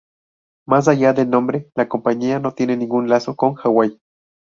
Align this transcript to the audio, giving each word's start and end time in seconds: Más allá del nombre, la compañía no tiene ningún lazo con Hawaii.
Más 0.67 0.87
allá 0.87 1.13
del 1.13 1.29
nombre, 1.29 1.69
la 1.75 1.87
compañía 1.87 2.39
no 2.39 2.55
tiene 2.55 2.75
ningún 2.75 3.07
lazo 3.07 3.35
con 3.35 3.53
Hawaii. 3.63 4.01